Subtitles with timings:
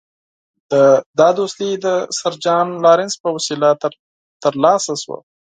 [1.19, 1.87] دا دوستي د
[2.19, 3.69] سر جان لارنس په وسیله
[4.43, 5.17] ترلاسه شوه.